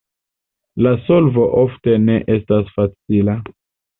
[0.85, 3.39] La solvo ofte ne estas facila.